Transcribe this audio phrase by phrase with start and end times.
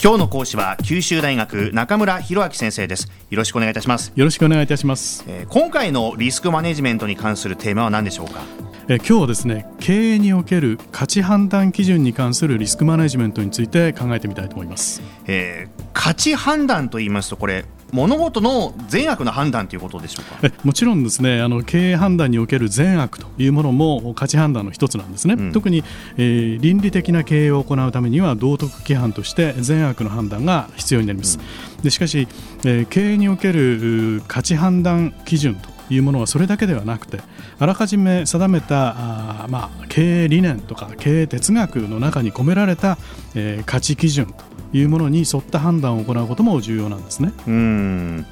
[0.00, 3.08] 今日の講師は九州大学中村博明先生です。
[3.30, 4.12] よろしくお願いいたします。
[4.14, 8.42] よろしくお願いいたします、えー、今回のリスクマネジメントに関するテーマは何でしょうか？
[8.88, 20.54] え今日はですね経営における価値判断基準に関するリスクマネジメントについて考えてみたいと思います、えー、価値判断と言いますとこれ物事の善悪の判断ということでしょうか？
[20.64, 21.40] もちろんですね。
[21.40, 25.84] あの経営判断における善悪というものも価値判断の一つなんですね、うん、特に、
[26.16, 31.38] えー、倫理的な経営を行うためには道徳規範として善悪の判断が必要になります、
[31.78, 32.28] うん、でしかし、
[32.64, 37.20] えー、経営における価値判断基準というものはそれだけではなくて
[37.58, 42.98] あらかじめ定めたあ、まあ、経営理念とか経営哲学の中に込められた、
[43.34, 47.32] えー、価値基準というものに沿った判断を行うことも重要なんですね。
[47.46, 48.26] うん。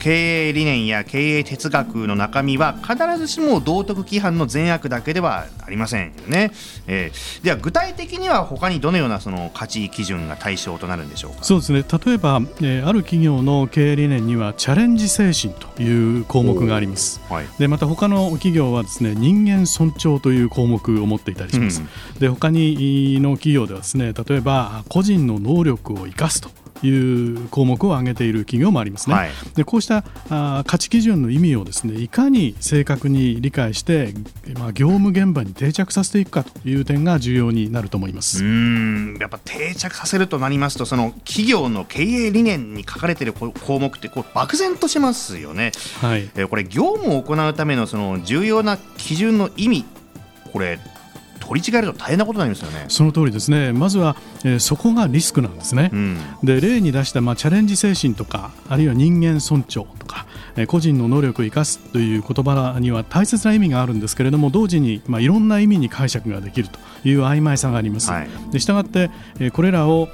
[0.00, 6.52] 経営理念や経営哲学の中身は必ずしも道徳規範の善悪だけではありませんよね、
[6.86, 11.44] えー、では具体的には他にどのようなその価値基準が対象となるんでしょうか？
[11.44, 11.84] そうですね。
[12.06, 26.50] 例えば、えー、ある企業の経営理念にはチャレンジ精神という項目があります、はい、でまた他の企業はですね人間尊重という項目を持っていたりします、うん、で他にの企業ではですね例えば個人の能力力を生かすと
[26.82, 29.14] いう項目を挙げている企業もありますね。
[29.14, 34.12] はい、でこうしたあ価値基準の意味をですねいかに正確に理解して、
[34.58, 45.72] まあ、業務現場に定着させていくかという点が重要になると思いますうんやっぱ定着させるとなりますとその企業の経営理念に書かれている項目ってこう漠然としますよね。
[46.00, 49.84] はい、えこれ業務を行うためのその重要な基準の意味
[50.52, 50.78] これ
[51.46, 52.86] 取り違えると大変なことになりますよね。
[52.88, 53.72] その通りですね。
[53.72, 70.08] まずは、えー、そこがリスクなんですね、うん、で例に出した、まあ、チャレンジ精神とかあるいは人間尊重とか、えー、個人の能力を生かすという言葉には大切な意味があるんですけれども同時に、まあ、いろんな意味に解釈ができるという曖昧さがあります、はい、でしたがって、えー、これらを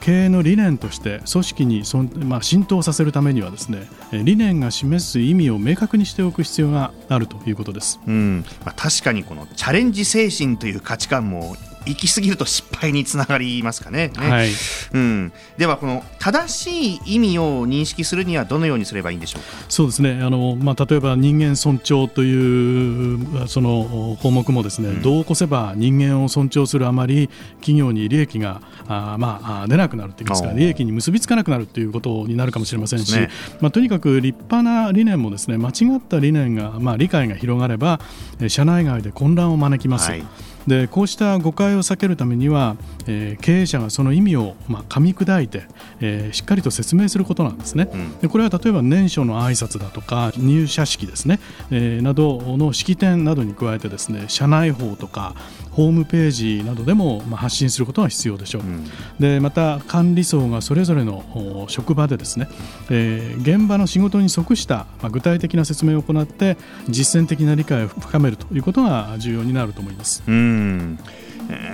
[0.00, 8.44] 経営の理念として組織にそん、まあ、浸透させるためにはですね理念が示す意味を明確にしておく必要があるということです、うん。
[8.64, 11.56] まあ、確かにこのチャレンジ精神という価値観も
[11.86, 14.08] 行き過ぎると失敗につながりますかね。
[14.18, 14.30] ね。
[14.30, 14.50] はい。
[14.92, 19.64] うん、ではこの正しい意味を認識するにはどのようにすればいいんでしょうか？
[19.68, 20.20] そうですね。
[20.22, 27.28] あの、まあ、例えば人間尊重というその項目もですね、うん、どう起こせば人間を尊重するあまり
[27.60, 38.00] 企業に利益があ、まあ、出なくなるといいますか利益に結びつかなくなるということになるかもしれませんし、ね、まあ、とにかく立派な理念もですね間違った理念が、まあ、理解が広がれば
[38.48, 40.10] 社内外で混乱を招きます。
[40.10, 40.22] はい
[40.66, 45.64] でこうした誤解を避けるためには、えー、経営者がその意味を、まあ、噛み砕いて、
[46.00, 51.40] えー、しっかりと説明することなんですね、うん、でこれは例えば年初の挨拶だとか入社式ですね、
[51.70, 55.34] えー、などの式典などに加えてですね社内法とか
[55.70, 58.86] ホームページなどでも、まあ、発信することが必要でしょう、うん、
[59.18, 62.48] でまた管理層がそれぞれの職場でですね、
[62.90, 66.56] えー、現場の仕事に即した、まあ、具体的な説明を行って
[66.88, 70.22] 実践的な理解を深めるということが重要になると思います。
[70.28, 70.51] うん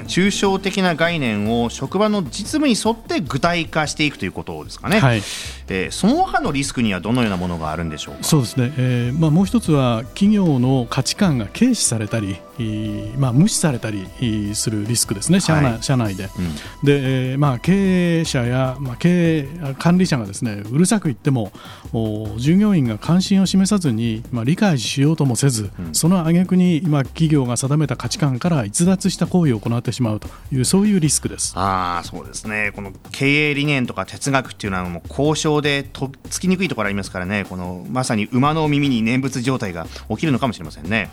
[0.06, 5.22] 抽象的な概念を職場の実務に沿って具体化していくということですかね、はい、
[5.70, 8.24] えー、その他のリスクにはどのようなものがあるんでしょうか？
[8.24, 12.36] そうですね、えーまあ、もう一つは企業の価値観が軽視されたり、
[13.16, 14.06] まあ、無視されたり
[14.54, 16.24] するリスクですね、社内はい、社内で。
[16.24, 19.48] うん、で、えーまあ、経営者や、まあ、経営
[19.78, 21.52] 管理者がですねうるさく言っても
[22.36, 31.52] 従業員が関心を示さずに、まあ、理解しようともせず、うん、その挙句に今企業が定めた価値観から逸脱した行為を行ってしまうというそういうリスクです。
[31.56, 32.72] あそうですね。
[32.74, 37.44] この経営理念とか哲学っていうのはもう交渉でとっつきにくいところありますからね。
[37.48, 41.10] このまさに馬の耳に念仏状態が起きるのかもしれませんね。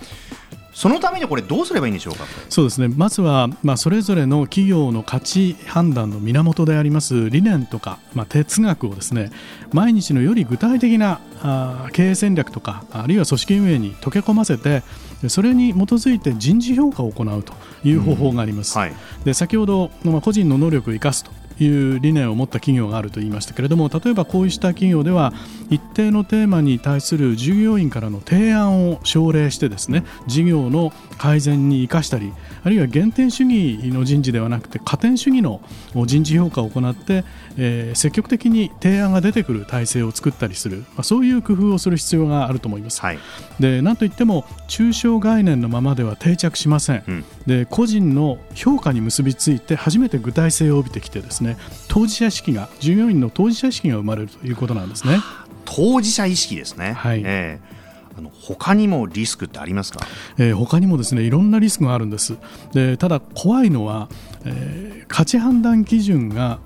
[0.74, 2.26] そのためにこれどうすればいいんでしょうか？
[2.50, 2.90] そうですね。
[2.90, 9.32] まずは、まあ、それぞれの企業の価値判断の源であります理念とか、まあ、哲学をですね
[9.72, 14.84] 毎日のより具体的なあ経営戦略とかあるいは組織運営に溶け込ませて
[15.30, 17.54] それに基づいて人事評価を行うと
[17.86, 18.76] いう方法があります。
[18.76, 18.82] うん。
[18.82, 25.34] はい、で先ほど、まあ、個人の能力を生かすという理念を持った企業があると言いましたけれども例えばこうした企業では
[25.70, 35.62] 一定のテーマに対する従業員からの提案を奨励してですね事業の改善に生かしたりあるいは減点主義の人事ではなくて加点主義の
[36.06, 37.24] 人事評価を行って、
[37.58, 43.02] えー、積極的に提案が出てくる体制を作ったりする、まあ、そういう工夫をする必要があると思います。
[43.02, 43.20] はい、
[43.60, 51.58] でなんといっても抽象概念のままでは定着しません、うん、で個人の評価に結びついて初めて具体性を帯びてきてですね
[51.88, 55.20] 当事者意識が従業員の当事者意識が生まれるということなんですね。
[55.66, 57.22] 当事者意識ですね、はい。
[57.26, 57.76] えー
[58.18, 60.00] あの他にもリスクってありますか、
[60.38, 62.38] えー、他にもですねいろんなリスクがあるんです。
[62.72, 64.08] でただ怖いのは、
[64.46, 66.60] えー、価値判断基準が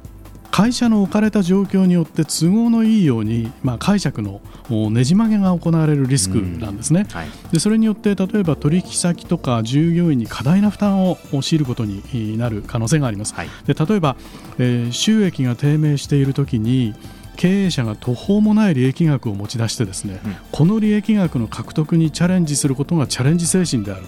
[0.60, 4.42] 会社の置かれた状況によって都合のいいように、まあ、解釈の
[4.90, 14.18] ねじ曲げが行われるリスクなんですね、はい、でそれによって例えば取引先とか従業員に過大な負担を強いることになる可能性があります、はい、で例えば、
[14.58, 16.94] えー、収益が低迷しているときに
[17.38, 24.04] 経営者が途方もない利益額を持ち出してですね、うん、この利益額の獲得にチャレンジすることがチャレンジ精神である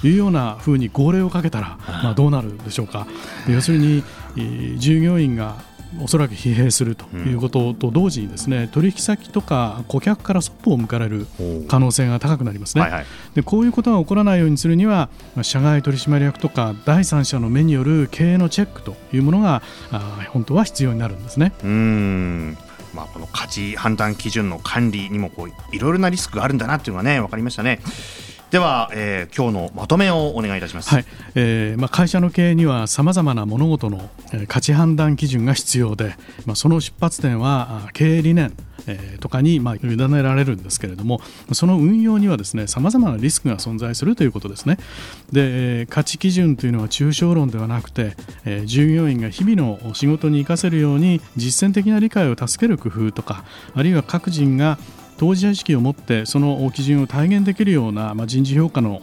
[0.00, 3.06] というようなふうに号令をかけたら、まあ、どうなるでしょうか。
[3.48, 4.02] 要するに
[4.80, 5.54] 従業員が
[6.02, 11.26] おそらく疲弊するということと同時にですね、取引先とか顧客からそっぽを向かれる
[11.68, 15.08] 可能性が高くなりますね、はいはい、でこういうことが起こらないようにするには
[15.42, 19.62] 社外取締役とか第三者の目による経営のチェックというものが
[20.30, 21.52] 本当は必要になるんですね。
[21.62, 22.58] うん。
[22.94, 27.80] まあ、この価値判断基準の管理にもこういろいろなリスクがあるんだなというのがね分かりましたね。
[28.50, 31.04] では、えー、今日のまとめをお願いいたします、はい。
[31.34, 34.10] えーまあ、会社の経営にはさまざまな物事の
[34.46, 36.14] 価値判断基準が必要で、
[36.46, 38.52] まあ、その出発点は経営理念
[39.20, 41.20] とかにまあ委ねられるんですけれども
[41.52, 44.78] その運用にはですねさまざまなリスクが存在するということですね。
[45.32, 48.14] で価値基準というのは抽象論ではなくて、
[48.66, 53.44] 従業員が日々の仕事に生かせるように実践的な理解を助ける工夫とか
[53.74, 54.78] あるいは各人が
[55.16, 59.00] 当事者意識を持ってその基準を体現できるような、まあ、人事評価の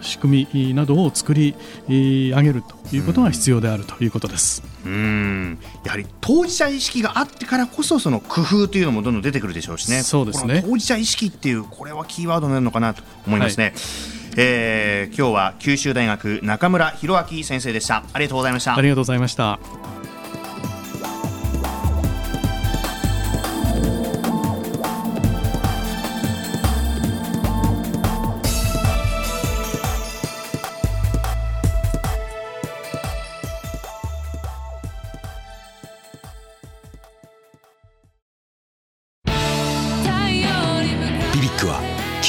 [0.00, 1.54] 仕組みなどを作り
[1.88, 4.62] 上げるということが必要であるということです。
[4.84, 5.58] うん。
[5.84, 10.02] やはり当事者意識があってからこそその工夫というのもどんどん出てくるでしょうしね。
[10.02, 10.62] そうですね。
[10.66, 13.64] 当事者意識っていうこれはキーワードになるのかなと思いますね。
[13.64, 13.74] はい。
[14.36, 18.04] えー、今日は九州大学中村博明先生でした。
[18.12, 18.76] ありがとうございました。
[18.76, 19.99] ありがとうございました